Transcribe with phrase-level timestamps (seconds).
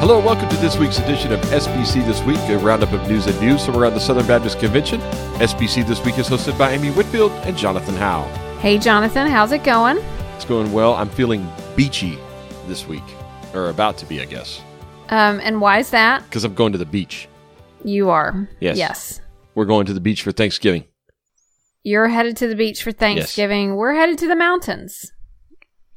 [0.00, 3.26] Hello, and welcome to this week's edition of SBC This Week, a roundup of news
[3.26, 4.98] and views from around the Southern Baptist Convention.
[5.40, 8.24] SBC This Week is hosted by Amy Whitfield and Jonathan Howe.
[8.60, 9.98] Hey, Jonathan, how's it going?
[10.36, 10.94] It's going well.
[10.94, 11.46] I'm feeling
[11.76, 12.18] beachy
[12.66, 13.02] this week,
[13.52, 14.62] or about to be, I guess,
[15.10, 16.24] Um, and why is that?
[16.24, 17.28] because I'm going to the beach.
[17.84, 18.48] You are.
[18.60, 18.78] Yes.
[18.78, 19.20] Yes.
[19.54, 20.84] We're going to the beach for Thanksgiving.
[21.82, 23.76] You're headed to the beach for Thanksgiving.
[23.76, 25.12] We're headed to the mountains.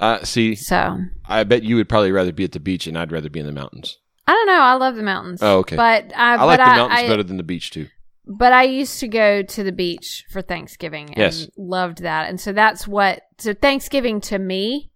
[0.03, 3.11] Uh, see, So I bet you would probably rather be at the beach, and I'd
[3.11, 3.97] rather be in the mountains.
[4.27, 4.59] I don't know.
[4.61, 5.41] I love the mountains.
[5.41, 5.75] Oh, okay.
[5.75, 7.87] But I, I like but the I, mountains I- better than the beach too.
[8.25, 11.47] But I used to go to the beach for Thanksgiving and Yes.
[11.57, 12.29] loved that.
[12.29, 14.91] And so that's what so Thanksgiving to me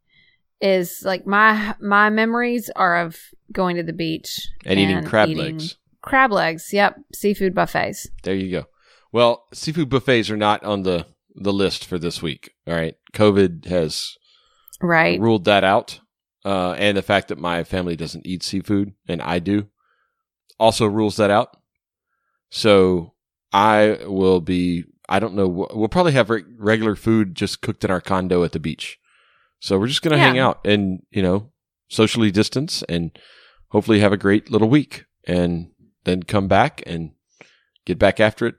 [0.62, 3.18] is like my my memories are of
[3.52, 5.76] going to the beach And, eating crab legs.
[6.02, 6.96] Crab legs, yep.
[7.14, 8.08] Seafood buffets.
[8.24, 8.66] There you go.
[9.12, 11.06] Well, seafood buffets are not on the
[11.36, 12.52] the list for this week.
[12.66, 14.16] All right, COVID has
[14.82, 15.20] Right.
[15.20, 16.00] ruled that out,
[16.46, 19.68] uh, and the fact that my family doesn't eat seafood and I do
[20.60, 21.58] also rules that out.
[22.50, 23.14] So
[23.52, 24.86] I will be.
[25.10, 25.48] I don't know.
[25.48, 28.98] We'll probably have re- regular food just cooked in our condo at the beach.
[29.60, 30.24] So we're just gonna Yeah.
[30.28, 31.52] hang out and you know
[31.90, 33.18] socially distance and
[33.70, 35.72] hopefully have a great little week and
[36.04, 37.12] then come back and
[37.86, 38.56] get back after it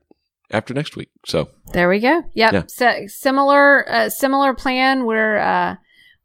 [0.50, 1.10] after next week.
[1.26, 2.22] So There we go.
[2.34, 2.52] Yep.
[2.52, 2.62] Yeah.
[2.68, 5.04] So, similar uh, similar plan.
[5.04, 5.76] We're uh,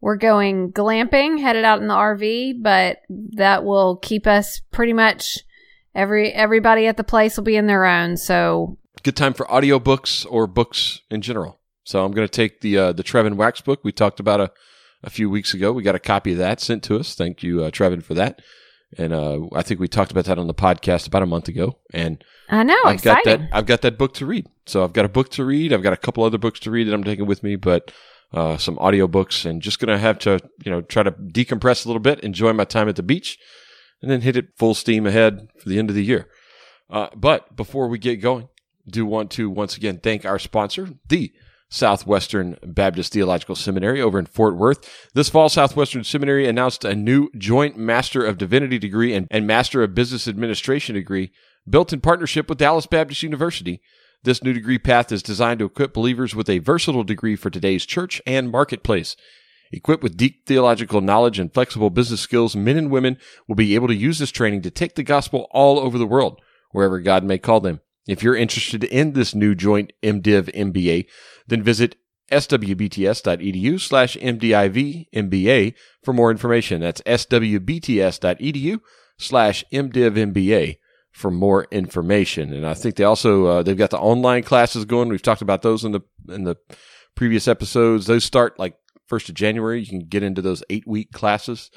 [0.04, 2.98] we're going glamping, headed out in the RV, but
[3.38, 5.40] that will keep us pretty much
[5.96, 8.18] every everybody at the place will be in their own.
[8.18, 11.58] So good time for audiobooks or books in general.
[11.86, 14.52] So I'm going to take the uh, the Trevin Wax book we talked about a,
[15.04, 15.72] a few weeks ago.
[15.72, 17.16] We got a copy of that sent to us.
[17.16, 18.42] Thank you, uh, Trevin, for that.
[18.98, 21.78] And uh, I think we talked about that on the podcast about a month ago.
[21.94, 23.40] And I know, I've got that.
[23.54, 24.48] I've got that book to read.
[24.66, 25.72] So I've got a book to read.
[25.72, 27.94] I've got a couple other books to read that I'm taking with me, but
[28.34, 32.02] uh, some audiobooks and just to have to you know try to decompress a little
[32.02, 33.38] bit, enjoy my time at the beach,
[34.02, 36.28] and then hit it full steam ahead for the end of the year.
[36.90, 38.48] Uh, but before we get going,
[38.88, 41.32] do want to once again thank our sponsor, the
[41.70, 45.10] Southwestern Baptist Theological Seminary over in Fort Worth.
[45.16, 49.82] This fall, Southwestern Seminary announced a new joint Master of Divinity degree and, and Master
[49.82, 51.32] of Business Administration degree
[51.68, 53.82] built in partnership with Dallas Baptist University.
[54.24, 57.86] This new degree path is designed to equip believers with a versatile degree for today's
[57.86, 59.18] church and marketplace.
[59.74, 63.18] Equipped with deep theological knowledge and flexible business skills, men and women
[63.50, 66.40] will be able to use this training to take the gospel all over the world,
[66.72, 67.82] wherever God may call them.
[68.08, 71.06] If you're interested in this new joint MDiv MBA,
[71.48, 71.98] then visit
[72.32, 76.80] swbts.edu slash MDIV MBA for more information.
[76.80, 78.80] That's swbts.edu
[79.18, 80.78] slash MDiv MBA
[81.14, 82.52] for more information.
[82.54, 85.10] And I think they also, uh, they've got the online classes going.
[85.10, 86.58] We've talked about those in the, in the
[87.16, 88.08] previous episodes.
[88.08, 88.76] Those start like
[89.08, 89.80] first of January.
[89.80, 91.70] You can get into those eight week classes.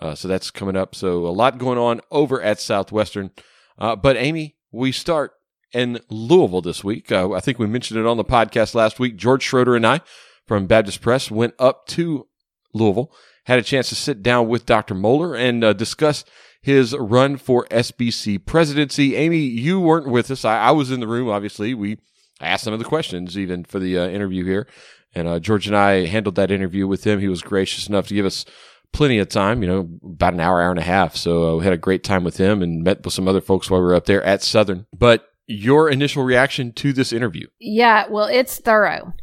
[0.00, 0.94] Uh, so that's coming up.
[0.94, 3.30] So a lot going on over at Southwestern.
[3.78, 5.32] Uh, but Amy, we start
[5.72, 7.12] in Louisville this week.
[7.12, 9.16] Uh, I think we mentioned it on the podcast last week.
[9.16, 10.00] George Schroeder and I
[10.46, 12.26] from Baptist Press went up to
[12.72, 13.12] Louisville,
[13.44, 14.94] had a chance to sit down with Dr.
[14.94, 16.24] Mohler and uh, discuss
[16.60, 19.16] his run for SBC presidency.
[19.16, 20.44] Amy, you weren't with us.
[20.44, 21.74] I, I was in the room, obviously.
[21.74, 21.98] We
[22.40, 24.66] asked some of the questions even for the uh, interview here.
[25.14, 27.20] And uh, George and I handled that interview with him.
[27.20, 28.44] He was gracious enough to give us
[28.92, 31.16] plenty of time, you know, about an hour, hour and a half.
[31.16, 33.70] So uh, we had a great time with him and met with some other folks
[33.70, 34.86] while we were up there at Southern.
[34.96, 37.46] But your initial reaction to this interview?
[37.58, 39.14] yeah, well, it's thorough.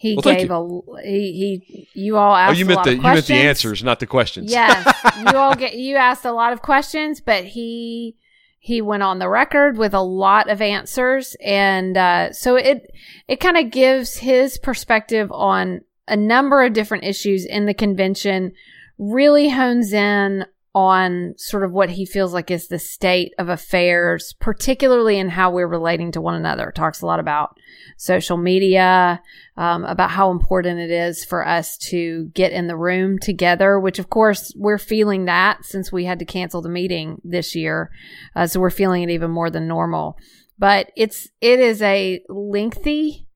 [0.00, 2.00] He Well, gave a he he.
[2.00, 2.50] You all asked.
[2.54, 4.48] oh, you meant the you meant the answers, not the questions.
[4.52, 4.86] Yes,
[5.18, 8.14] you all get you asked a lot of questions, but he
[8.60, 12.88] he went on the record with a lot of answers, and uh, so it
[13.26, 18.52] it kind of gives his perspective on a number of different issues in the convention.
[18.98, 24.34] Really hones in on sort of what he feels like is the state of affairs,
[24.38, 26.72] particularly in how we're relating to one another.
[26.74, 27.56] Talks a lot about
[27.96, 29.20] social media,
[29.56, 33.98] um, about how important it is for us to get in the room together, which
[33.98, 37.90] of course we're feeling that since we had to cancel the meeting this year.
[38.36, 40.16] Uh, so we're feeling it even more than normal.
[40.58, 43.26] But it's, it is a lengthy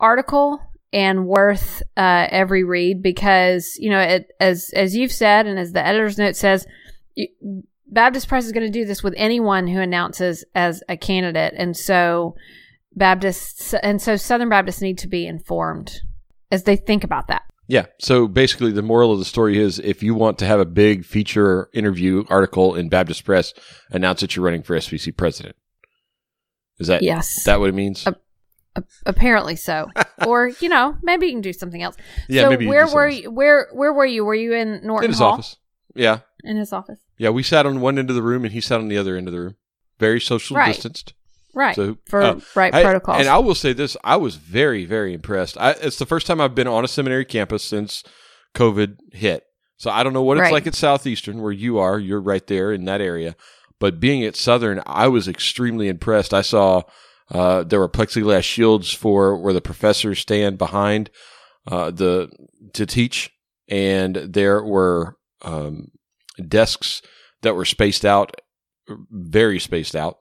[0.00, 0.60] article
[0.92, 5.72] and worth uh, every read because, you know, it, as, as you've said, and as
[5.72, 6.66] the editor's note says,
[7.14, 7.28] you,
[7.86, 11.54] Baptist Press is going to do this with anyone who announces as a candidate.
[11.56, 12.34] And so
[12.94, 16.00] Baptists and so Southern Baptists need to be informed
[16.50, 17.42] as they think about that.
[17.68, 17.86] Yeah.
[17.98, 21.04] So basically, the moral of the story is if you want to have a big
[21.04, 23.54] feature interview article in Baptist Press,
[23.90, 25.56] announce that you're running for SBC president.
[26.78, 27.44] Is that Yes.
[27.44, 28.06] that what it means?
[28.06, 28.12] Uh,
[28.76, 29.90] A- apparently so.
[30.26, 31.96] or, you know, maybe you can do something else.
[32.28, 34.24] yeah, so maybe where were you where where were you?
[34.24, 35.32] Were you in Norton in his Hall?
[35.34, 35.56] office.
[35.94, 37.00] Yeah, In his office.
[37.18, 39.14] Yeah, we sat on one end of the room and he sat on the other
[39.16, 39.56] end of the room.
[39.98, 40.72] Very social Right.
[40.74, 41.12] distanced.
[41.54, 41.76] Right.
[41.76, 43.18] So, for uh, right I- protocols.
[43.20, 45.58] And I will say this: I was very, very impressed.
[45.58, 48.02] I, it's the first time I've been on a seminary campus since
[48.54, 49.44] COVID hit.
[49.76, 50.52] So I don't know what it's Right.
[50.52, 51.98] like at Southeastern, where you are.
[51.98, 53.36] You're right there in that area.
[53.78, 56.32] But being at Southern, I was extremely impressed.
[56.32, 56.82] I saw
[57.32, 61.10] uh, there were plexiglass shields for where the professors stand behind
[61.66, 62.30] uh, the
[62.74, 63.30] to teach,
[63.68, 65.88] and there were um,
[66.46, 67.02] desks
[67.40, 68.40] that were spaced out,
[69.10, 70.18] very spaced out.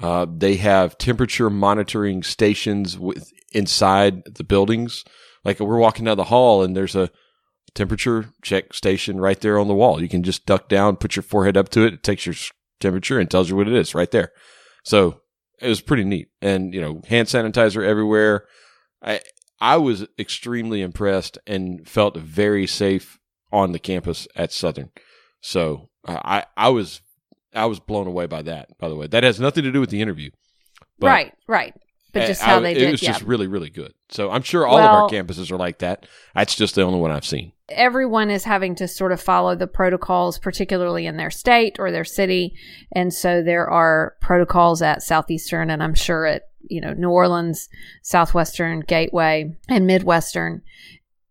[0.00, 5.04] Uh, they have temperature monitoring stations with inside the buildings.
[5.44, 7.10] Like we're walking down the hall and there's a
[7.74, 10.02] temperature check station right there on the wall.
[10.02, 11.94] You can just duck down, put your forehead up to it.
[11.94, 12.34] It takes your
[12.80, 14.32] temperature and tells you what it is right there.
[14.82, 15.20] So
[15.60, 16.28] it was pretty neat.
[16.40, 18.46] And, you know, hand sanitizer everywhere.
[19.02, 19.20] I,
[19.60, 23.18] I was extremely impressed and felt very safe
[23.52, 24.90] on the campus at Southern.
[25.40, 27.00] So I, I was,
[27.54, 29.06] I was blown away by that, by the way.
[29.06, 30.30] That has nothing to do with the interview.
[30.98, 31.32] But right.
[31.46, 31.74] Right.
[32.14, 32.90] But just I- how I- they it did.
[32.92, 33.12] was yeah.
[33.12, 33.92] just really, really good.
[34.08, 36.06] So I'm sure all of our campuses are like that.
[36.34, 37.52] That's just the only one I've seen.
[37.70, 42.04] everyone is having to sort of follow the protocols, particularly in their state or their
[42.04, 42.54] city.
[42.92, 47.68] And so there are protocols at Southeastern and I'm sure at, you know, New Orleans,
[48.02, 50.60] Southwestern, Gateway, and Midwestern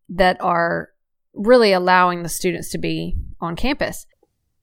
[0.09, 0.89] that are
[1.35, 4.06] really allowing the students to be on campus.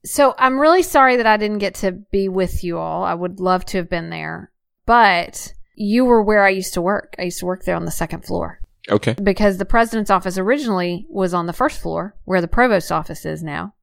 [0.03, 3.03] So I'm really sorry that I didn't get to be with you all.
[3.03, 4.51] I would love to have been there,
[4.85, 7.15] but you were where I used to work.
[7.19, 9.15] I used to work there on the second floor Okay.
[9.21, 13.41] because the president's office originally was on the first floor where the provost's office is
[13.43, 13.73] now.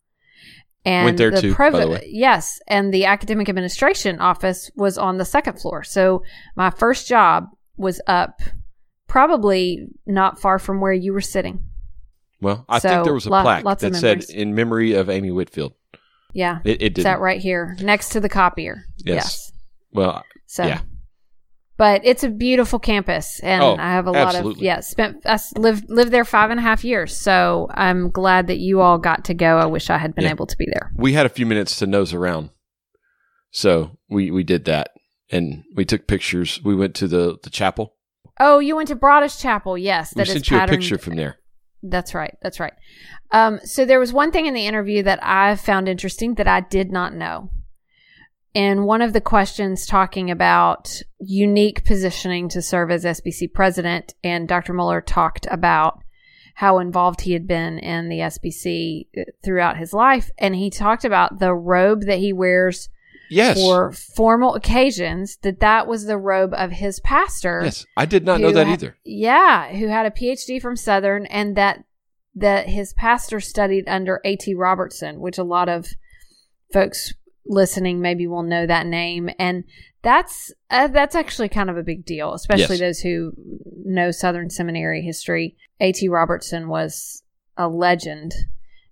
[0.84, 2.08] And Went there the too, by the way.
[2.08, 5.82] Yes, and the academic administration office was on the second floor.
[5.82, 6.22] So
[6.56, 8.40] my first job was up
[9.08, 11.64] probably not far from where you were sitting.
[12.40, 15.74] Well, I So, think there was a plaque that said in memory of Amy Whitfield.
[16.32, 16.60] Yeah.
[16.64, 17.04] It, it did.
[17.04, 18.84] that right here next to the copier.
[18.98, 19.52] Yes.
[19.92, 20.80] Well, So, Yeah.
[21.78, 24.80] But it's a beautiful campus, and Oh, I have a lot of yeah.
[24.80, 28.80] Spent I lived lived there five and a half years, so I'm glad that you
[28.80, 29.58] all got to go.
[29.58, 30.30] I wish I had been Yeah.
[30.30, 30.90] able to be there.
[30.96, 32.50] we had a few minutes to nose around.
[33.50, 34.90] So we, we did that
[35.30, 36.60] and we took pictures.
[36.64, 37.94] We went to the, the chapel.
[38.40, 40.14] Oh, you went to Broadus Chapel, yes.
[40.14, 41.38] We That is sent you a picture from there.
[41.82, 42.36] That's right.
[42.42, 42.74] That's right.
[43.30, 46.60] Um, so there was one thing in the interview that I found interesting that I
[46.60, 47.50] did not know.
[48.54, 54.48] And one of the questions talking about unique positioning to serve as SBC president, and
[54.48, 54.72] Dr.
[54.72, 56.02] Mohler talked about
[56.54, 60.28] how involved he had been in the SBC uh, throughout his life.
[60.38, 62.88] And he talked about the robe that he wears
[63.30, 63.58] Yes.
[63.58, 67.84] for formal occasions, that that was the robe of his pastor yes.
[67.96, 68.96] I did not know that ha- either.
[69.04, 71.84] Yeah, who had a PhD from Southern, and that
[72.34, 74.54] that his pastor studied under A.T.
[74.54, 75.88] Robertson, which a lot of
[76.72, 77.12] folks
[77.48, 79.64] listening maybe will know that name, and
[80.02, 82.80] that's uh, that's actually kind of a big deal, especially Yes.
[82.80, 83.32] those who
[83.84, 85.56] know Southern Seminary history.
[85.80, 86.08] A.T.
[86.08, 87.22] Robertson was
[87.56, 88.32] a legend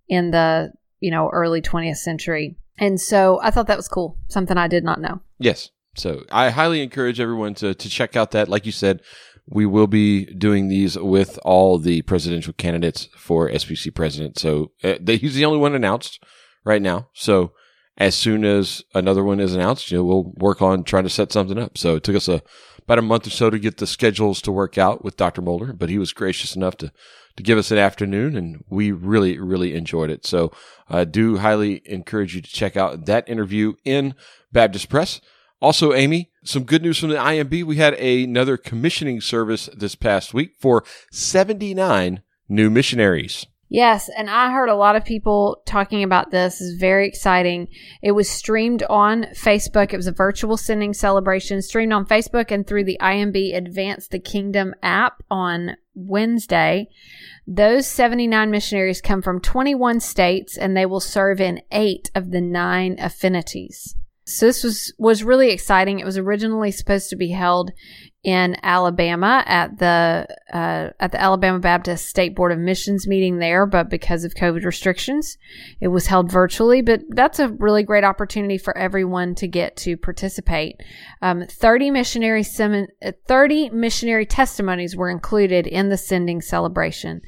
[0.08, 4.56] in the you know early 20th century, and so I thought that was cool, something
[4.56, 5.20] I did not know.
[5.38, 5.70] Yes.
[5.97, 8.50] So I highly encourage everyone to, to check out that.
[8.50, 9.00] Like you said,
[9.49, 14.39] we will be doing these with all the presidential candidates for SBC president.
[14.39, 16.22] So uh, they, he's the only one announced
[16.65, 17.08] right now.
[17.15, 17.53] So
[17.98, 21.32] as soon as another one is announced, you know, we'll work on trying to set
[21.32, 21.79] something up.
[21.79, 22.43] So it took us a
[22.86, 25.43] about a month or so to get the schedules to work out with Dr.
[25.43, 26.93] Mohler, but he was gracious enough to
[27.36, 30.24] to give us an afternoon, and we really really enjoyed it.
[30.26, 30.53] So
[30.88, 34.15] I do highly encourage you to check out that interview in
[34.53, 35.20] Baptist Press.
[35.60, 37.65] Also, Amy, some good news from the IMB.
[37.65, 43.46] We had another commissioning service this past week for 79 new missionaries.
[43.69, 46.61] Yes, and I heard a lot of people talking about this.
[46.61, 47.67] It's very exciting.
[48.01, 49.93] It was streamed on Facebook.
[49.93, 54.20] It was a virtual sending celebration streamed on Facebook and through the IMB Advance the
[54.20, 56.89] Kingdom app on Wednesday.
[57.44, 62.41] Those 79 missionaries come from 21 states and they will serve in 8 of the
[62.41, 63.96] 9 affinities.
[64.28, 66.00] So this was was really exciting.
[66.00, 67.70] It was originally supposed to be held
[68.24, 73.66] in Alabama at the uh, at the Alabama Baptist State Board of Missions meeting there,
[73.66, 75.38] but because of COVID restrictions,
[75.80, 76.82] it was held virtually.
[76.82, 80.80] But that's a really great opportunity for everyone to get to participate.
[81.22, 87.20] Um, thirty missionary sem- uh, thirty missionary testimonies were included in the sending celebration,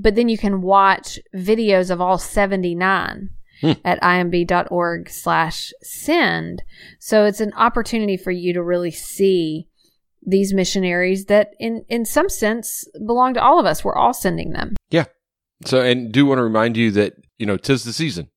[0.00, 3.28] but then you can watch videos of all seventy nine
[3.62, 6.62] at imb.org slash send.
[6.98, 9.68] So it's an opportunity for you to really see
[10.22, 13.84] these missionaries that in, in some sense belong to all of us.
[13.84, 14.76] We're all sending them.
[14.90, 15.06] Yeah.
[15.64, 18.28] So, and do want to remind you that, you know, tis the season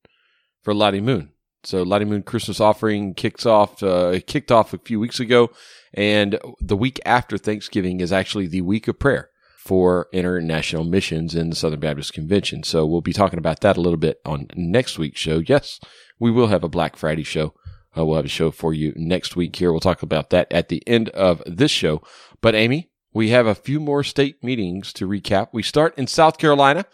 [0.62, 1.30] for Lottie Moon.
[1.62, 5.50] So Lottie Moon Christmas offering kicks off, uh, kicked off a few weeks ago.
[5.94, 9.30] And the week after Thanksgiving is actually the week of prayer
[9.64, 12.62] for international missions in the Southern Baptist Convention.
[12.62, 15.42] So we'll be talking about that a little bit on next week's show.
[15.46, 15.80] Yes,
[16.20, 17.54] we will have a Black Friday show.
[17.96, 19.72] Uh, we'll have a show for you next week here.
[19.72, 22.02] We'll talk about that at the end of this show.
[22.42, 25.48] But Amy, we have a few more state meetings to recap.
[25.52, 26.84] We start in South Carolina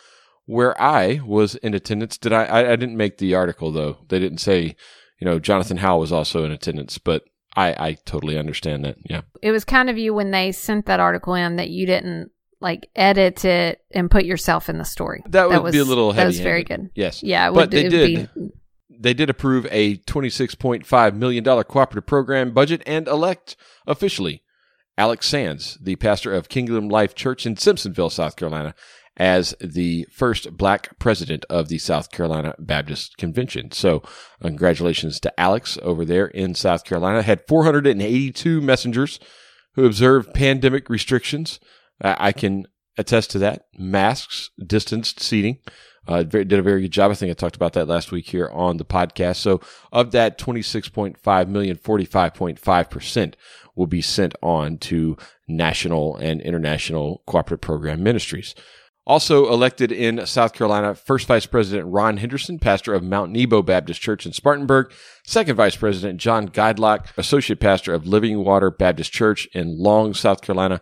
[0.47, 2.19] where I was in attendance.
[2.19, 2.73] Did I, I?
[2.73, 3.99] I didn't make the article though.
[4.09, 4.77] They didn't say,
[5.19, 7.25] you know, Jonathan Howe was also in attendance, but
[7.57, 8.97] I, I totally understand that.
[9.09, 9.23] Yeah.
[9.43, 12.89] It was kind of you when they sent that article in that you didn't like
[12.95, 15.23] edit it and put yourself in the story.
[15.29, 16.23] That would was, be a little heavy.
[16.23, 16.91] That was very good.
[16.95, 17.23] Yes.
[17.23, 18.31] Yeah, it but would, they it did.
[18.35, 18.51] Be,
[18.91, 24.43] They did approve a $26.5 million cooperative program budget and elect officially
[24.99, 28.75] Alex Sands, the pastor of Kingdom Life Church in Simpsonville, South Carolina,
[29.17, 33.71] as the first black president of the South Carolina Baptist Convention.
[33.71, 34.03] So,
[34.43, 37.23] congratulations to Alex over there in South Carolina.
[37.23, 39.19] Had 482 messengers
[39.75, 41.61] who observed pandemic restrictions.
[42.01, 42.67] I can
[42.97, 43.67] attest to that.
[43.77, 45.59] Masks, distanced seating.
[46.09, 47.11] Uh, did a very good job.
[47.11, 49.37] I think I talked about that last week here on the podcast.
[49.37, 49.61] So,
[49.93, 53.35] of that 26.5 million, 45.5%
[53.77, 55.17] will be sent on to
[55.47, 58.55] national and international cooperative program ministries.
[59.07, 64.01] Also elected in South Carolina, first Vice President Ron Henderson, pastor of Mount Nebo Baptist
[64.01, 64.93] Church in Spartanburg.
[65.25, 70.43] Second Vice President John Guidelock, Associate Pastor of Living Water Baptist Church in Long, South
[70.43, 70.81] Carolina.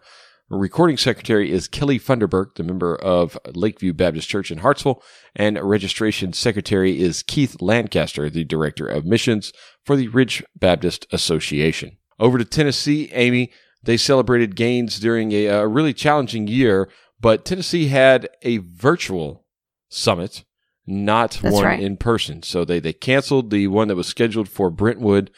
[0.50, 5.02] Recording Secretary is Kelly Funderburk, the member of Lakeview Baptist Church in Hartsville.
[5.36, 9.52] And Registration Secretary is Keith Lancaster, the Director of Missions
[9.84, 11.98] for the Ridge Baptist Association.
[12.18, 13.52] Over to Tennessee, Amy,
[13.82, 16.88] they celebrated gains during a, a really challenging year
[17.20, 19.44] but Tennessee had a virtual
[19.88, 20.44] summit,
[20.86, 21.80] not That's one right.
[21.80, 22.42] in person.
[22.42, 25.30] So they, they canceled the one that was scheduled for Brentwood,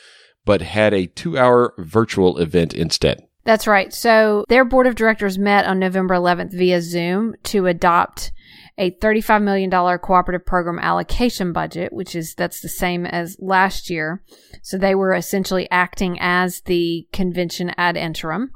[0.45, 3.27] but had a two hour virtual event instead.
[3.51, 3.93] That's right.
[3.93, 8.31] So their board of directors met on November 11th via Zoom to adopt
[8.79, 14.23] a $35 million cooperative program allocation budget, which is that's the same as last year.
[14.63, 18.53] So they were essentially acting as the convention ad interim.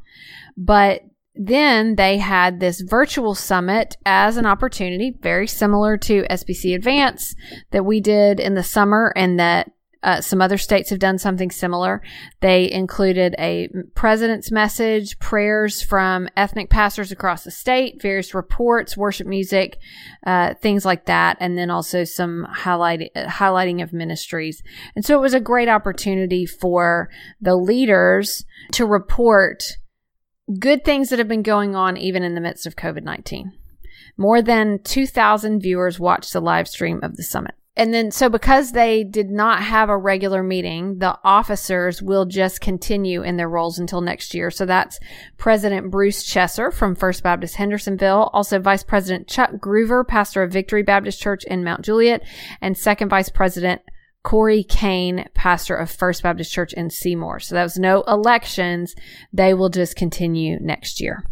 [0.56, 1.00] But
[1.34, 7.34] then they had this virtual summit as an opportunity, very similar to SBC Advance
[7.72, 9.72] that we did in the summer and that
[10.04, 12.02] uh, some other states have done something similar.
[12.40, 19.26] They included a president's message, prayers from ethnic pastors across the state, various reports, worship
[19.26, 19.78] music,
[20.26, 24.62] uh, things like that, and then also some highlight, highlighting of ministries.
[24.94, 27.08] And so it was a great opportunity for
[27.40, 29.64] the leaders to report
[30.58, 33.52] good things that have been going on even in the midst of COVID 19.
[34.18, 37.54] More than 2,000 viewers watched the live stream of the summit.
[37.76, 42.60] And then, so because they did not have a regular meeting, the officers will just
[42.60, 44.50] continue in their roles until next year.
[44.52, 45.00] So that's
[45.38, 50.84] President Bruce Chesser from First Baptist Hendersonville, also Vice President Chuck Groover, pastor of Victory
[50.84, 52.22] Baptist Church in Mount Juliet,
[52.60, 53.82] and Second Vice President
[54.22, 57.40] Corey Kane, pastor of First Baptist Church in Seymour.
[57.40, 58.94] So that was no elections.
[59.32, 61.24] They will just continue next year.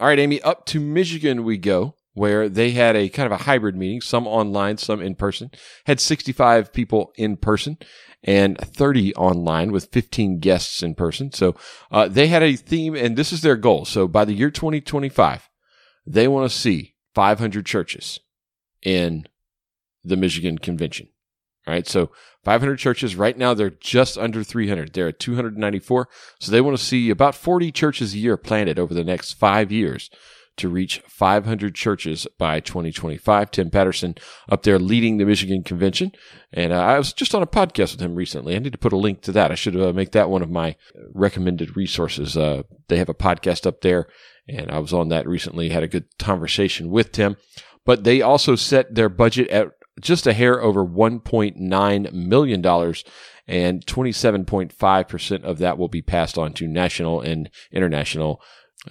[0.00, 3.44] All right, Amy, up to Michigan we go, where they had a kind of a
[3.44, 5.50] hybrid meeting, some online, some in person.
[5.86, 7.78] Had 65 people in person
[8.24, 11.32] and 30 online with 15 guests in person.
[11.32, 11.54] So
[11.92, 13.84] uh, they had a theme, and this is their goal.
[13.84, 15.48] So by the year 2025,
[16.06, 18.18] they want to see 500 churches
[18.82, 19.26] in
[20.02, 21.08] the Michigan Convention.
[21.66, 21.86] All right.
[21.86, 22.10] So
[22.44, 23.14] 500 churches.
[23.14, 24.92] Right now, they're just under 300.
[24.92, 26.08] They're at 294.
[26.40, 29.70] So they want to see about 40 churches a year planted over the next five
[29.70, 30.10] years
[30.58, 33.50] to reach 500 churches by 2025.
[33.50, 34.14] Tim Patterson
[34.48, 36.12] up there leading the Michigan Convention.
[36.52, 38.54] And uh, I was just on a podcast with him recently.
[38.54, 39.50] I need to put a link to that.
[39.50, 40.76] I should uh, make that one of my
[41.12, 42.36] recommended resources.
[42.36, 44.08] Uh, they have a podcast up there,
[44.48, 47.36] and I was on that recently, had a good conversation with Tim.
[47.84, 49.68] But they also set their budget at
[50.00, 52.66] just a hair over $1.9 million,
[53.46, 58.40] and 27.5% of that will be passed on to national and international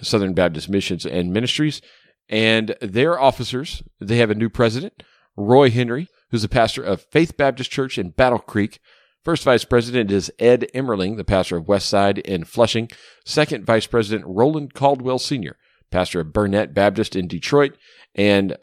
[0.02, 1.80] Southern Baptist missions and ministries.
[2.28, 5.02] And their officers, they have a new president,
[5.36, 8.80] Roy Henry, who's a pastor of Faith Baptist Church in Battle Creek.
[9.24, 12.88] First vice president is Ed Emmerling, the pastor of Westside in Flushing.
[13.24, 15.56] Second vice president, Roland Caldwell Sr.,
[15.90, 17.76] pastor of Burnett Baptist in Detroit.
[18.14, 18.56] And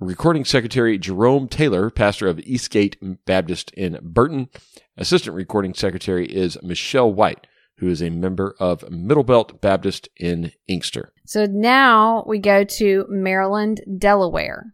[0.00, 4.48] Recording Secretary Jerome Taylor, pastor of Eastgate Baptist in Burton.
[4.96, 7.46] Assistant Recording Secretary is Michelle White,
[7.78, 11.12] who is a member of Middlebelt Baptist in Inkster.
[11.24, 14.72] So now we go to Maryland, Delaware.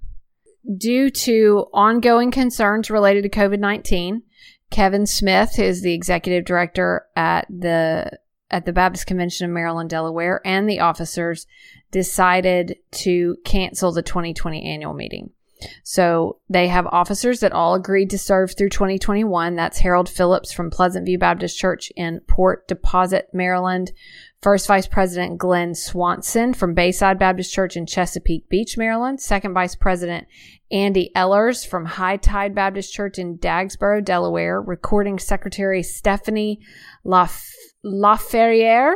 [0.76, 4.23] Due to ongoing concerns related to COVID 19,
[4.71, 8.18] Kevin Smith is the executive director at the
[8.50, 11.47] at the Baptist Convention of Maryland, Delaware, and the officers
[11.90, 15.30] decided to cancel the 2020 annual meeting.
[15.85, 19.57] So they have officers that all agreed to serve through 2021.
[19.57, 23.92] That's Harold Phillips from Pleasant View Baptist Church in Port Deposit, Maryland.
[24.42, 29.21] First Vice President Glenn Swanson from Bayside Baptist Church in Chesapeake Beach, Maryland.
[29.21, 30.26] Second Vice President
[30.73, 34.61] Andy Ellers from High Tide Baptist Church in Dagsboro, Delaware.
[34.61, 36.59] Recording Secretary Stephanie
[37.04, 37.54] Laf-
[37.85, 38.95] Laferriere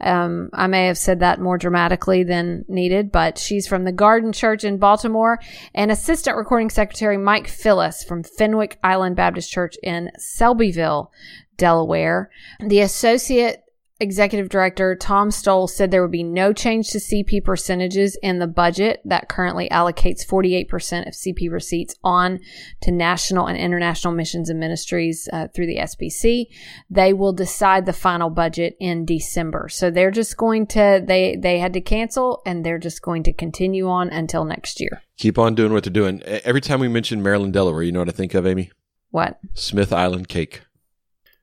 [0.00, 4.32] um, I may have said that more dramatically than needed, but she's from the Garden
[4.32, 5.38] Church in Baltimore,
[5.74, 11.10] and Assistant Recording Secretary Mike Phyllis from Fenwick Island Baptist Church in Selbyville,
[11.56, 12.30] Delaware.
[12.60, 13.63] The Associate
[14.00, 18.48] Executive Director Tom Stoll said there would be no change to CP percentages in the
[18.48, 22.40] budget that currently allocates 48% of CP receipts on
[22.80, 26.46] to national and international missions and ministries uh, through the SBC.
[26.90, 29.68] They will decide the final budget in December.
[29.68, 33.32] So they're just going to, they, they had to cancel and they're just going to
[33.32, 35.02] continue on until next year.
[35.18, 36.20] Keep on doing what they're doing.
[36.24, 38.72] Every time we mention Maryland, Delaware, you know what I think of, Amy?
[39.12, 39.38] What?
[39.52, 40.62] Smith Island cake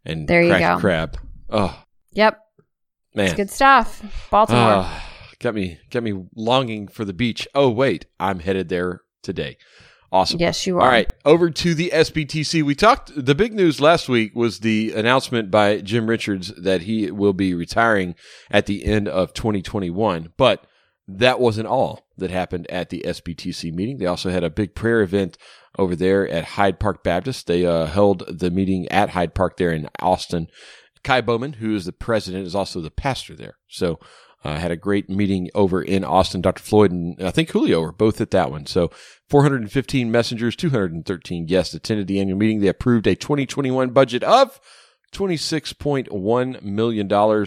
[0.03, 0.77] and there you go.
[0.79, 1.17] crab.
[1.49, 1.81] Oh,
[2.13, 2.40] Yep.
[3.13, 3.25] Man.
[3.25, 4.27] It's good stuff.
[4.29, 4.61] Baltimore.
[4.61, 4.99] Uh,
[5.39, 7.47] got me got me longing for the beach.
[7.53, 9.57] Oh wait, I'm headed there today.
[10.13, 10.39] Awesome.
[10.41, 10.81] Yes, you are.
[10.81, 12.63] All right, over to the SBTC.
[12.63, 17.11] We talked the big news last week was the announcement by Jim Richards that he
[17.11, 18.15] will be retiring
[18.49, 20.65] at the end of 2021, but
[21.07, 23.97] that wasn't all that happened at the SBTC meeting.
[23.97, 25.37] They also had a big prayer event
[25.77, 27.47] over there at Hyde Park Baptist.
[27.47, 30.47] They uh, held the meeting at Hyde Park there in Austin
[31.03, 33.57] Kie Bowman, who is the president, is also the pastor there.
[33.67, 33.99] So
[34.43, 36.41] I uh, had a great meeting over in Austin.
[36.41, 36.63] Dr.
[36.63, 38.65] Floyd and I think Julio were both at that one.
[38.65, 38.89] So
[39.29, 42.59] 415 messengers, 213 guests attended the annual meeting.
[42.59, 44.59] They approved a 2021 budget of
[45.13, 47.11] $26.1 million.
[47.11, 47.45] Uh,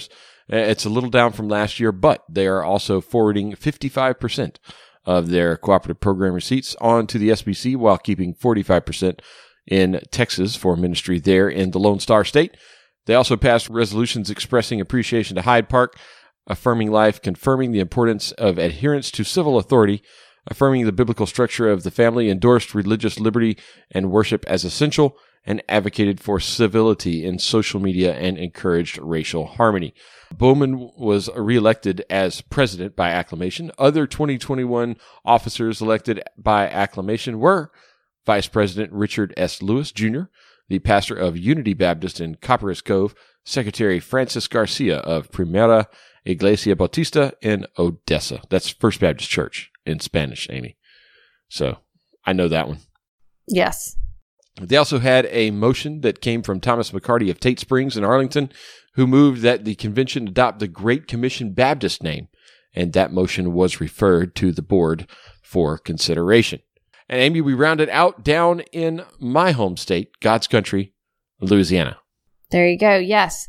[0.48, 4.56] it's a little down from last year, but they are also forwarding 55%
[5.04, 9.20] of their cooperative program receipts onto the SBC while keeping 45%
[9.66, 12.56] in Texas for ministry there in the Lone Star State.
[13.06, 15.98] They also passed resolutions expressing appreciation to Hyde Park,
[16.46, 20.02] affirming life, confirming the importance of adherence to civil authority,
[20.46, 23.56] affirming the biblical structure of the family, endorsed religious liberty
[23.90, 29.94] and worship as essential, and advocated for civility in social media and encouraged racial harmony.
[30.32, 33.70] Bowman was reelected as president by acclamation.
[33.78, 37.70] Other 2021 officers elected by acclamation were
[38.24, 39.62] Vice President Richard S.
[39.62, 40.22] Lewis Jr.,
[40.68, 45.86] the pastor of Unity Baptist in Copperas Cove, Secretary Francis Garcia of Primera
[46.24, 48.40] Iglesia Bautista in Odessa.
[48.48, 50.76] That's First Baptist Church in Spanish, Amy.
[51.48, 51.78] So
[52.24, 52.78] I know that one.
[53.46, 53.96] Yes.
[54.60, 58.50] They also had a motion that came from Thomas McCarty of Tate Springs in Arlington,
[58.94, 62.28] who moved that the convention adopt the Great Commission Baptist name,
[62.74, 65.08] and that motion was referred to the board
[65.42, 66.60] for consideration.
[67.08, 70.94] And Amy, we rounded out down in my home state, God's country,
[71.40, 71.98] Louisiana.
[72.50, 72.96] There you go.
[72.96, 73.48] Yes.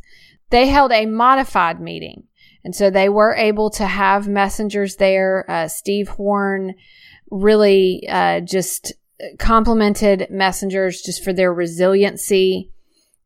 [0.50, 2.24] They held a modified meeting.
[2.64, 5.46] And so they were able to have messengers there.
[5.48, 6.74] Uh, Steve Horn
[7.30, 8.94] really uh, just
[9.38, 12.72] complimented messengers just for their resiliency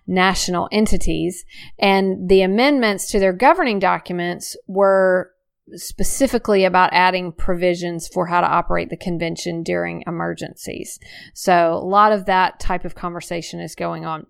[0.09, 1.45] national entities.
[1.79, 5.31] And the amendments to their governing documents were
[5.75, 10.99] specifically about adding provisions for how to operate the convention during emergencies.
[11.35, 14.27] So a lot of that type of conversation is going on.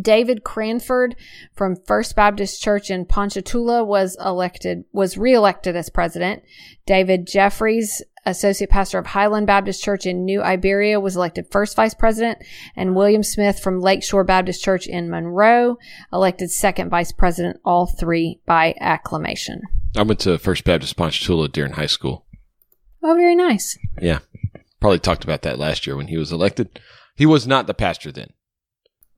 [0.00, 1.16] David Cranford
[1.54, 6.42] from First Baptist Church in Ponchatoula was elected, was reelected as president.
[6.84, 11.94] David Jeffries, associate pastor of Highland Baptist Church in New Iberia, was elected first vice
[11.94, 12.38] president.
[12.74, 15.78] And William Smith from Lakeshore Baptist Church in Monroe,
[16.12, 19.62] elected second vice president, all three by acclamation.
[19.96, 22.26] I went to First Baptist Ponchatoula during high school.
[23.02, 23.78] Oh, very nice.
[24.00, 24.18] Yeah.
[24.80, 26.80] Probably talked about that last year when he was elected.
[27.16, 28.30] He was not the pastor then.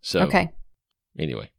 [0.01, 0.51] So, okay.
[1.19, 1.51] Anyway,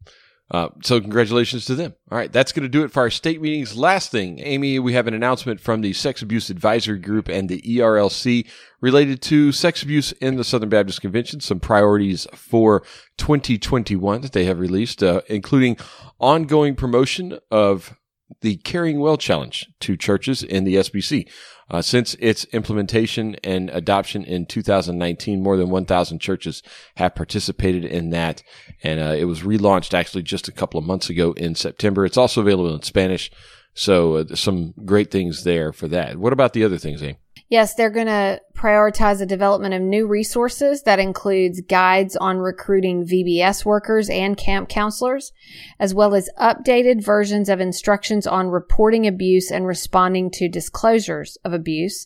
[0.52, 1.94] Uh, so congratulations to them.
[2.10, 3.78] All right, that's going to do it for our state meetings.
[3.78, 7.62] Last thing, Amy, we have an announcement from the Sex Abuse Advisory Group and the
[7.62, 8.48] ERLC
[8.82, 11.40] related to sex abuse in the Southern Baptist Convention.
[11.40, 12.82] Some priorities for
[13.18, 15.78] 2021 that they have released, uh, including
[16.20, 17.99] ongoing promotion of
[18.42, 21.30] the Caring Well Challenge to churches in the SBC.
[21.72, 26.64] Uh, since its implementation and adoption in 2019, more than 1,000 churches
[26.96, 28.42] have participated in that.
[28.82, 32.06] And uh, it was relaunched actually just a couple of months ago in September.
[32.06, 33.30] It's also available in Spanish.
[33.76, 36.18] So uh, some great things there for that.
[36.18, 37.18] What about the other things, Amy?
[37.50, 43.08] Yes, they're going to prioritize the development of new resources that includes guides on recruiting
[43.08, 45.32] VBS workers and camp counselors,
[45.80, 51.54] as well as updated versions of instructions on reporting abuse and responding to disclosures of
[51.54, 52.06] abuse.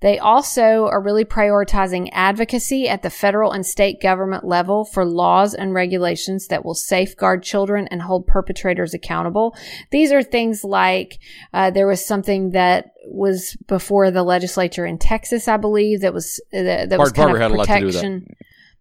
[0.00, 5.54] They also are really prioritizing advocacy at the federal and state government level for laws
[5.54, 9.56] and regulations that will safeguard children and hold perpetrators accountable.
[9.90, 11.18] These are things like
[11.54, 16.00] uh, there was something that was before the legislature in Texas, I believe.
[16.00, 18.26] That was uh, that, that was kind of protection.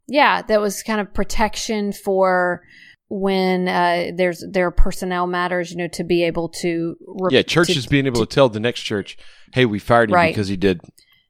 [0.08, 2.62] Yeah, that was kind of protection for
[3.10, 6.96] when uh, there's there are personnel matters, you know, to be able to
[7.30, 9.18] yeah, churches to, being able to, to, tell the next church,
[9.54, 10.34] hey, we fired him right.
[10.34, 10.82] because he did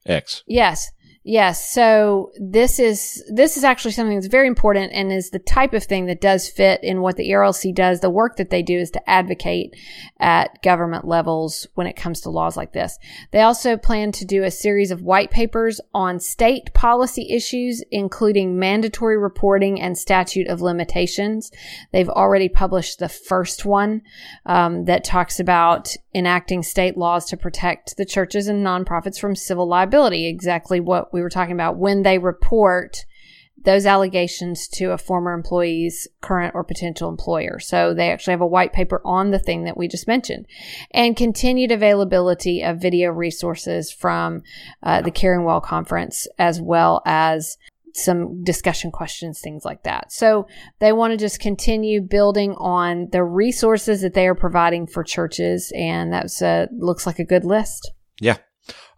[0.05, 0.43] X.
[0.47, 0.91] Yes,
[1.23, 1.71] Yes.
[1.71, 5.83] So this is, this is actually something that's very important and is the type of
[5.83, 7.99] thing that does fit in what the ERLC does.
[7.99, 9.75] The work that they do is to advocate
[10.19, 12.97] at government levels when it comes to laws like this.
[13.29, 18.57] They also plan to do a series of white papers on state policy issues, including
[18.57, 21.51] mandatory reporting and statute of limitations.
[21.91, 24.01] They've already published the first one
[24.47, 29.67] um, that talks about enacting state laws to protect the churches and nonprofits from civil
[29.67, 30.27] liability.
[30.27, 32.97] Exactly what we were talking about when they report
[33.63, 37.59] those allegations to a former employee's current or potential employer.
[37.59, 40.47] So they actually have a white paper on the thing that we just mentioned
[40.91, 44.41] and continued availability of video resources from
[44.81, 47.57] uh, the Caring Well conference as well as
[47.93, 50.11] some discussion questions, things like that.
[50.11, 50.47] So
[50.79, 55.71] they want to just continue building on the resources that they are providing for churches.
[55.75, 57.91] And that's a, looks like a good list.
[58.19, 58.37] Yeah.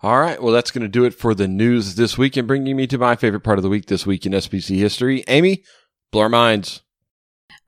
[0.04, 0.44] All right.
[0.44, 2.98] Well, that's going to do it for the news this week and bringing me to
[2.98, 5.24] my favorite part of the week this week in SBC history.
[5.30, 5.64] Amy,
[6.12, 6.82] blow our minds.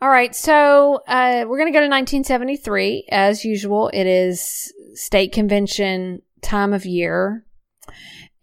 [0.01, 0.35] All right.
[0.35, 3.07] So uh, we're going to go to 1973.
[3.09, 7.45] As usual, it is state convention time of year.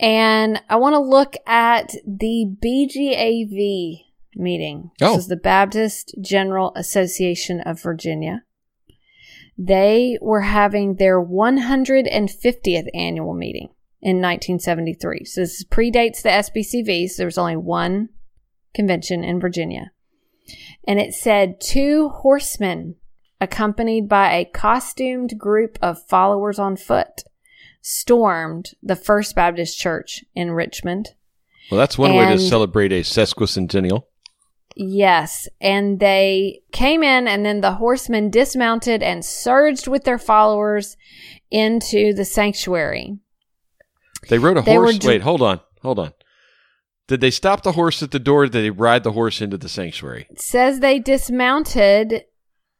[0.00, 4.90] And I want to look at the BGAV meeting.
[5.02, 5.16] Oh.
[5.16, 8.44] This is the Baptist General Association of Virginia.
[9.58, 13.68] They were having their 150th annual meeting
[14.02, 15.24] in 1973.
[15.24, 17.08] So this predates the SBCV.
[17.08, 18.08] So there was only one
[18.74, 19.92] convention in Virginia.
[20.86, 22.96] And it said two horsemen
[23.40, 27.22] accompanied by a costumed group of followers on foot
[27.80, 31.10] stormed the First Baptist Church in Richmond.
[31.70, 34.04] Well, that's one and, way to celebrate a sesquicentennial.
[34.74, 35.48] Yes.
[35.60, 40.96] And they came in, and then the horsemen dismounted and surged with their followers
[41.50, 43.18] into the sanctuary.
[44.28, 44.98] They rode a they horse.
[44.98, 46.12] Dr- Wait, hold on, hold on.
[47.08, 48.46] Did they stop the horse at the door?
[48.46, 50.26] did they ride the horse into the sanctuary?
[50.30, 52.24] It says they dismounted,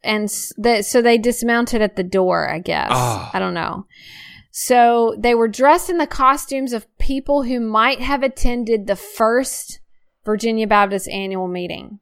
[0.02, 2.48] and th- so they dismounted at the door.
[2.48, 3.30] I guess oh.
[3.32, 3.86] I don't know.
[4.50, 9.80] So they were dressed in the costumes of people who might have attended the first
[10.24, 11.98] Virginia Baptist annual meeting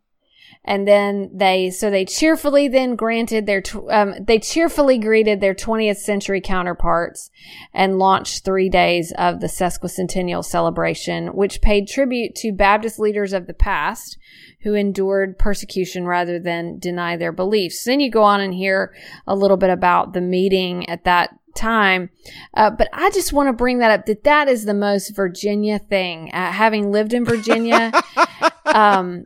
[0.65, 5.97] and then they so they cheerfully then granted their um, they cheerfully greeted their 20th
[5.97, 7.31] century counterparts
[7.73, 13.47] and launched three days of the sesquicentennial celebration which paid tribute to baptist leaders of
[13.47, 14.19] the past
[14.63, 18.95] who endured persecution rather than deny their beliefs then you go on and hear
[19.27, 22.11] a little bit about the meeting at that time.
[22.55, 25.81] Uh, but I just want to bring that up that that is the most Virginia
[25.81, 26.31] thing.
[26.33, 27.91] Uh, having lived in Virginia,
[28.67, 29.25] um,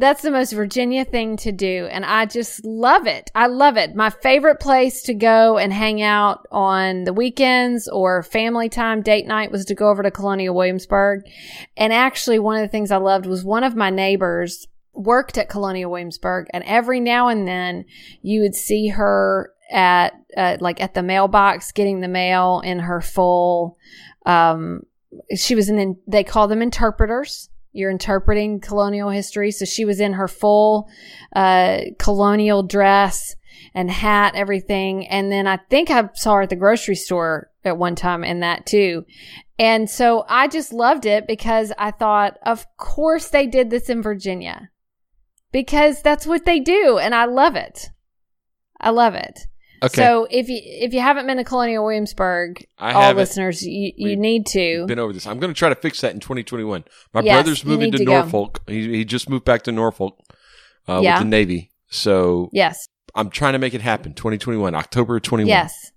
[0.00, 1.86] that's the most Virginia thing to do.
[1.90, 3.30] And I just love it.
[3.34, 3.94] I love it.
[3.94, 9.26] My favorite place to go and hang out on the weekends or family time, date
[9.26, 11.22] night was to go over to Colonial Williamsburg.
[11.76, 15.48] And actually, one of the things I loved was one of my neighbors worked at
[15.48, 16.46] Colonial Williamsburg.
[16.52, 17.84] And every now and then
[18.22, 23.00] you would see her at, uh, like at the mailbox getting the mail in her
[23.00, 23.76] full,
[24.26, 24.82] um,
[25.36, 29.50] she was an, they call them interpreters you're interpreting colonial history.
[29.50, 30.88] So she was in her full
[31.34, 33.36] uh, colonial dress
[33.74, 35.06] and hat, everything.
[35.06, 38.40] And then I think I saw her at the grocery store at one time in
[38.40, 39.04] that too.
[39.58, 44.02] And so I just loved it because I thought, of course they did this in
[44.02, 44.70] Virginia.
[45.52, 47.90] because that's what they do, and I love it.
[48.80, 49.46] I love it.
[49.82, 49.94] Okay.
[50.02, 54.16] So if you if you haven't been to Colonial Williamsburg, I all listeners, you, you
[54.16, 54.84] need to.
[54.86, 55.26] been over this.
[55.26, 56.84] I'm going to try to fix that in 2021.
[57.14, 58.04] My Yes, brother's moving to, to.
[58.04, 58.60] Norfolk.
[58.66, 60.18] He, he just moved back to Norfolk
[60.88, 61.14] uh, Yeah.
[61.14, 61.70] with the Navy.
[61.88, 64.12] So yes, I'm trying to make it happen.
[64.14, 65.48] 2021, October 21.
[65.48, 65.92] yes.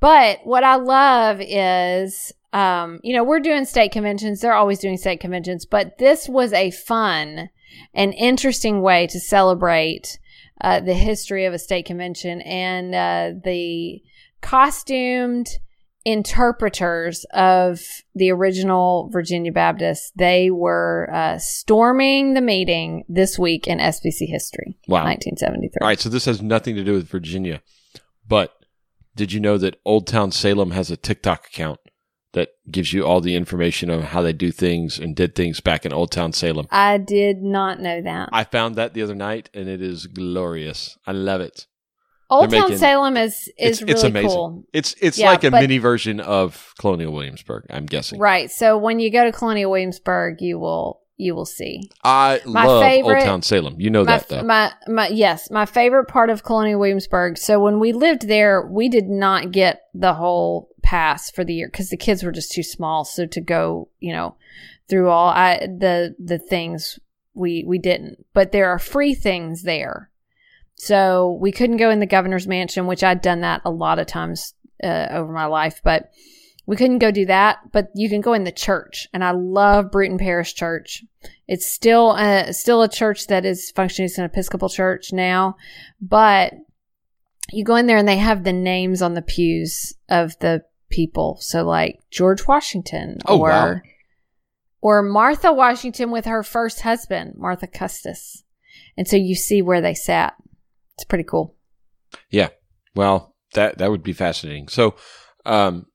[0.00, 4.40] But what I love is, um, you know, we're doing state conventions.
[4.40, 7.50] They're always doing state conventions, but this was a fun
[7.92, 10.18] and interesting way to celebrate
[10.60, 14.02] uh, the history of a state convention and uh, the
[14.40, 15.48] costumed
[16.04, 17.80] interpreters of
[18.14, 20.10] the original Virginia Baptists.
[20.16, 25.04] They were uh, storming the meeting this week in SBC history, Wow.
[25.04, 25.78] 1973.
[25.82, 26.00] All right.
[26.00, 27.60] So this has nothing to do with Virginia.
[28.26, 28.54] But
[29.16, 31.80] did you know that Old Town Salem has a TikTok account
[32.38, 35.84] that gives you all the information on how they do things and did things back
[35.86, 36.66] in Old Town Salem?
[36.70, 38.28] I did not know that.
[38.32, 40.96] I found that the other night and it is glorious.
[41.06, 41.66] I love it.
[42.30, 44.28] Old they're Town making- Salem is is it's, it's amazing.
[44.30, 44.64] cool.
[44.72, 48.18] It's it's Yeah, like a but- mini version of Colonial Williamsburg, I'm guessing.
[48.20, 48.50] Right.
[48.50, 51.80] So when you go to Colonial Williamsburg, you will you will see.
[52.04, 53.80] I My love favorite- Old Town Salem.
[53.80, 54.42] You know my, that though.
[54.42, 57.38] my my yes, my favorite part of Colonial Williamsburg.
[57.38, 61.68] So when we lived there, we did not get the whole pass for the year
[61.68, 63.04] because the kids were just too small.
[63.04, 64.36] So to go, you know,
[64.88, 66.98] through all I the the things
[67.34, 68.24] we we didn't.
[68.32, 70.10] But there are free things there.
[70.76, 74.06] So we couldn't go in the governor's mansion, which I'd done that a lot of
[74.06, 76.10] times uh, over my life, but
[76.64, 77.58] we couldn't go do that.
[77.70, 81.04] But you can go in the church, and I love Bruton Parish Church.
[81.46, 85.56] It's still a, still a church that is functioning as an Episcopal church now,
[86.00, 86.54] but
[87.50, 91.38] you go in there and they have the names on the pews of the people.
[91.40, 93.76] So like George Washington Oh, or wow.
[94.80, 98.44] or Martha Washington with her first husband, Martha Custis.
[98.96, 100.34] And so you see where they sat.
[100.96, 101.54] It's pretty cool.
[102.30, 102.48] Yeah.
[102.94, 104.68] Well, that that would be fascinating.
[104.68, 104.96] So,
[105.46, 105.86] um,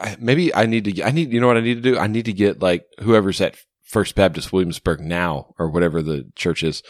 [0.00, 1.02] I- maybe I need to.
[1.02, 1.32] I need.
[1.32, 1.98] You know what I need to do?
[1.98, 6.62] I need to get like whoever's at First Baptist Williamsburg now, or whatever the church
[6.62, 6.82] is.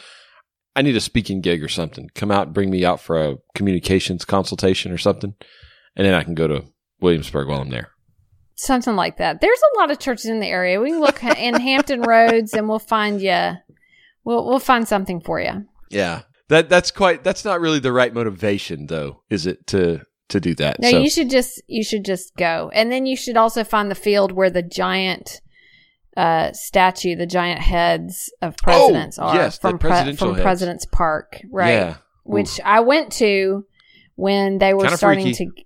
[0.76, 2.08] I need a speaking gig or something.
[2.14, 5.34] Come out and bring me out for a communications consultation or something,
[5.96, 6.64] and then I can go to
[7.02, 7.90] Williamsburg while I'm there.
[8.54, 9.40] Something like that.
[9.40, 10.80] There's a lot of churches in the area.
[10.80, 13.52] We can look in Hampton Roads and we'll find you.
[14.24, 15.66] We'll we'll find something for you.
[15.90, 17.24] Yeah, that that's quite.
[17.24, 20.78] That's not really the right motivation, though, is it to to do that?
[20.80, 23.90] No, So- you should just you should just go, and then you should also find
[23.90, 25.40] the field where the giant
[26.16, 30.42] uh, statue, the giant heads of presidents Oh, are yes, from pre- from heads.
[30.42, 31.70] President's Park, right?
[31.72, 31.96] Yeah.
[32.24, 33.66] Which I went to
[34.14, 35.46] when they were Kinda starting freaky.
[35.46, 35.62] to.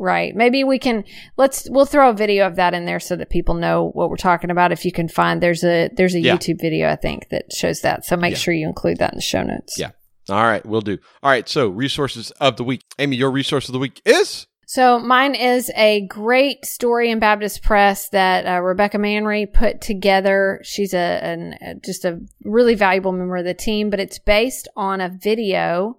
[0.00, 0.34] Right.
[0.34, 1.04] Maybe we can
[1.36, 4.16] let's we'll throw a video of that in there so that people know what we're
[4.16, 4.72] talking about.
[4.72, 6.36] If you can find there's a there's a Yeah.
[6.36, 8.06] YouTube video I think that shows that.
[8.06, 8.38] So make Yeah.
[8.38, 9.78] sure you include that in the show notes.
[9.78, 9.90] Yeah.
[10.30, 10.96] All right, we'll do.
[11.22, 12.82] All right, so resources of the week.
[12.98, 17.62] Amy, your resource of the week is So mine is a great story in Baptist
[17.62, 20.60] Press that uh, Rebecca Manry put together.
[20.62, 24.66] She's a, an, a just a really valuable member of the team, but it's based
[24.76, 25.98] on a video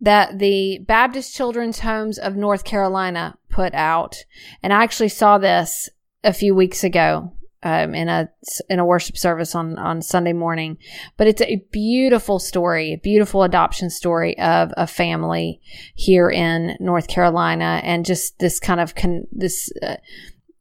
[0.00, 4.16] that the Baptist Children's Homes of North Carolina put out,
[4.62, 5.88] and I actually saw this
[6.24, 7.32] a few weeks ago.
[7.64, 8.28] Um, in a
[8.68, 10.78] in a worship service on on Sunday morning,
[11.16, 15.60] but it's a beautiful story, a beautiful adoption story of a family
[15.94, 19.94] here in North Carolina, and just this kind of con- this uh,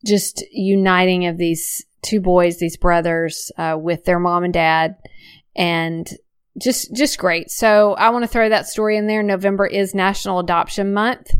[0.05, 4.95] just uniting of these two boys, these brothers, uh, with their mom and dad,
[5.55, 6.07] and
[6.59, 7.49] just just great.
[7.49, 9.23] So I want to throw that story in there.
[9.23, 11.31] November is National Adoption Month.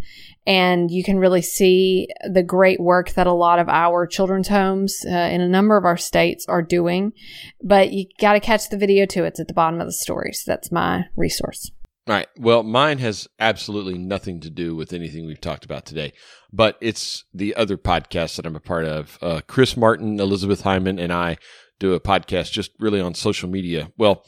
[0.48, 5.06] And you can really see the great work that a lot of our children's homes
[5.06, 7.14] uh, in a number of our states are doing.
[7.62, 9.24] But you got to catch the video too.
[9.24, 10.34] It's at the bottom of the story.
[10.34, 11.72] So that's my resource.
[12.08, 12.28] All right.
[12.40, 16.14] Well, mine has absolutely nothing to do with anything we've talked about today,
[16.52, 19.20] but it's the other podcast that I'm a part of.
[19.22, 21.38] Uh, Chris Martin, Elizabeth Hyndman, and I
[21.80, 23.92] do a podcast just really on social media.
[24.00, 24.26] Well,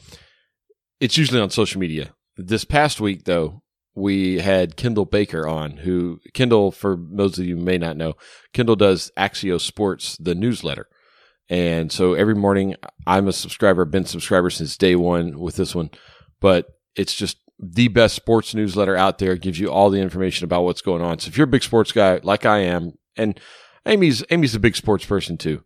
[1.00, 2.14] it's usually on social media.
[2.38, 3.62] This past week, though,
[3.96, 8.14] we had Kendall Baker on, who, Kendall, for those of you may not know,
[8.54, 10.88] Kendall does Axios Sports, the newsletter.
[11.50, 12.76] And so every morning,
[13.06, 15.92] I'm a subscriber, been subscriber since day one with this one,
[16.40, 19.34] but it's just the best sports newsletter out there.
[19.34, 21.20] It gives you all the information about what's going on.
[21.20, 23.40] So if you're a big sports guy like I am, and
[23.86, 25.64] Amy's Amy's a big sports person too.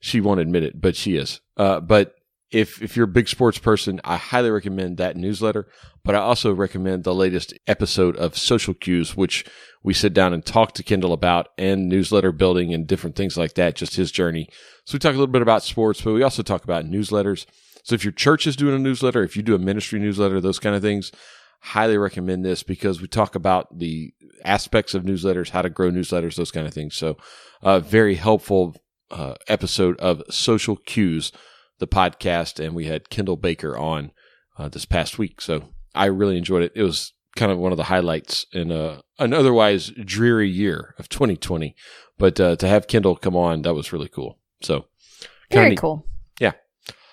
[0.00, 1.40] She won't admit it, but she is.
[1.56, 2.14] Uh, but
[2.50, 5.68] if if you're a big sports person, I highly recommend that newsletter.
[6.04, 9.44] But I also recommend the latest episode of Social Cues, which
[9.82, 13.54] we sit down and talk to Kendall about, and newsletter building and different things like
[13.54, 13.76] that.
[13.76, 14.48] Just his journey.
[14.84, 17.44] So we talk a little bit about sports, but we also talk about newsletters.
[17.84, 20.58] So if your church is doing a newsletter, if you do a ministry newsletter, those
[20.58, 21.12] kind of things,
[21.60, 24.12] highly recommend this because we talk about the
[24.44, 26.96] aspects of newsletters, how to grow newsletters, those kind of things.
[26.96, 27.16] So,
[27.62, 28.76] uh, very helpful
[29.10, 31.32] uh, episode of Social Cues,
[31.78, 34.12] the podcast, and we had Kendall Baker on
[34.56, 35.40] uh, this past week.
[35.40, 35.64] So
[35.94, 36.72] I really enjoyed it.
[36.74, 41.08] It was kind of one of the highlights in a, an otherwise dreary year of
[41.08, 41.74] 2020.
[42.18, 44.38] But uh, to have Kendall come on, that was really cool.
[44.60, 44.86] So
[45.50, 45.78] very neat.
[45.78, 46.06] cool.
[46.40, 46.52] Yeah.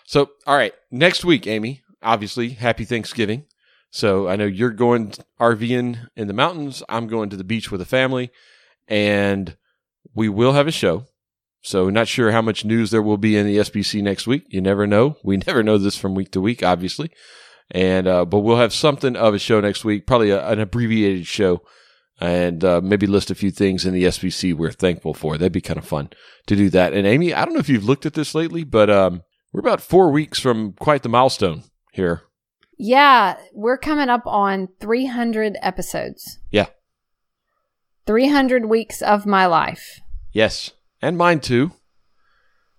[0.05, 1.81] So all right, next week, Amy.
[2.01, 3.45] Obviously, happy Thanksgiving.
[3.89, 6.83] So I know you're going RVing in the mountains.
[6.89, 8.31] I'm going to the beach with a family,
[8.87, 9.55] and
[10.13, 11.05] we will have a show.
[11.65, 14.45] So not sure how much news there will be in the SBC next week.
[14.49, 15.17] You never know.
[15.23, 17.11] We never know this from week to week, obviously.
[17.71, 21.25] And uh, but we'll have something of a show next week, probably a, an abbreviated
[21.25, 21.63] show,
[22.21, 25.37] and uh, maybe list a few things in the SBC we're thankful for.
[25.37, 26.11] That'd be kind of fun
[26.45, 26.93] to do that.
[26.93, 29.81] And Amy, I don't know if you've looked at this lately, but um, we're about
[29.81, 32.21] four weeks from quite the milestone here
[32.77, 36.39] yeah, we're coming up on 300 episodes.
[36.51, 36.67] Yeah.
[38.05, 40.01] 300 weeks of my life.
[40.31, 40.71] Yes,
[41.05, 41.71] and mine too.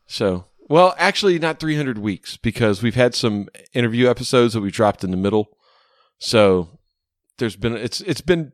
[0.07, 5.05] So, well, actually, not 300 weeks because we've had some interview episodes that we dropped
[5.05, 5.57] in the middle.
[6.19, 6.79] So,
[7.39, 8.53] there's been it's it's been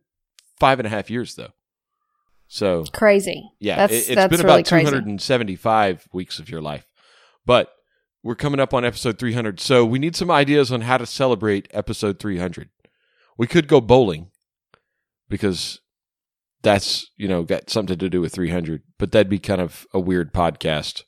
[0.60, 1.52] five and a half years though.
[2.48, 3.50] So crazy.
[3.60, 6.86] Yeah, that's, it, has that's been about 275 weeks of your life,
[7.46, 7.72] but
[8.22, 9.58] we're coming up on episode 300.
[9.58, 12.68] So we need some ideas on how to celebrate episode 300.
[13.38, 14.30] We could go bowling
[15.28, 15.80] because
[16.62, 20.00] that's, you know, got something to do with 300, but that'd be kind of a
[20.00, 21.02] weird podcast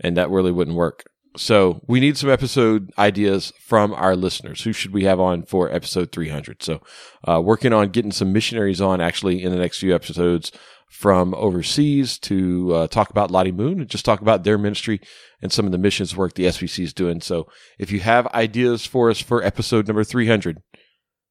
[0.00, 1.04] and that really wouldn't work.
[1.36, 4.62] So we need some episode ideas from our listeners.
[4.62, 6.62] Who should we have on for episode 300?
[6.62, 6.80] So,
[7.28, 10.50] uh, working on getting some missionaries on actually in the next few episodes
[10.90, 15.00] from overseas to uh, talk about Lottie Moon and just talk about their ministry
[15.40, 17.20] and some of the missions work the SBC is doing.
[17.20, 17.46] So
[17.78, 20.60] if you have ideas for us for episode number 300,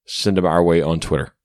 [0.06, 1.36] send them our way on Twitter.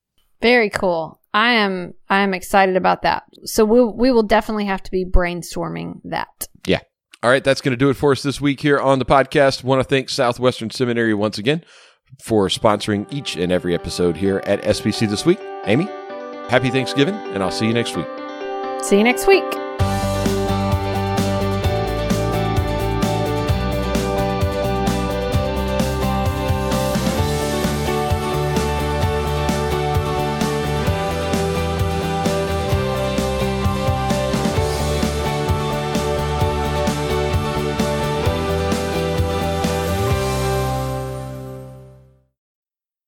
[0.41, 1.21] Very cool.
[1.35, 3.25] I am I am excited about that.
[3.45, 6.47] So we we will definitely have to be brainstorming that.
[6.67, 6.81] Yeah.
[7.23, 9.65] All right, that's going to do it for us this week here on the podcast.
[9.65, 11.65] Want to thank Southwestern Seminary once again
[12.23, 15.41] for sponsoring each and every episode here at SBC this week.
[15.65, 15.87] Amy,
[16.49, 18.07] happy Thanksgiving, and I'll see you next week.
[18.83, 19.64] See you next week.